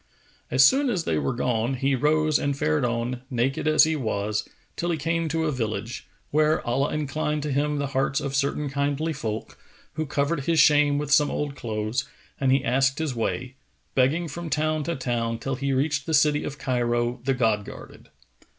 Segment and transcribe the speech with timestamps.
[0.49, 4.47] As soon as they were gone, he rose and fared on, naked as he was,
[4.75, 8.67] till he came to a village, where Allah inclined to him the hearts of certain
[8.67, 9.59] kindly folk,
[9.93, 12.09] who covered his shame with some old clothes;
[12.39, 13.53] and he asked his way,
[13.93, 18.09] begging from town to town, till he reached the city of Cairo the God guarded.